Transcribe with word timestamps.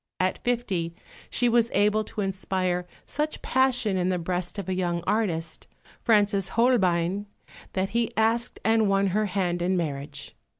At 0.19 0.43
fifty 0.43 0.95
she 1.29 1.47
was 1.47 1.69
able 1.75 2.03
to 2.05 2.21
inspire 2.21 2.87
such 3.05 3.43
passion 3.43 3.97
in 3.97 4.09
the 4.09 4.17
breast 4.17 4.57
of 4.57 4.67
a 4.67 4.73
young 4.73 5.03
artist, 5.05 5.67
Francis 6.01 6.49
Holbein, 6.57 7.27
that 7.73 7.89
he 7.89 8.11
asked 8.17 8.59
and 8.65 8.89
won 8.89 9.05
her 9.13 9.27
hand 9.27 9.61
in 9.61 9.77
marriage. 9.77 10.33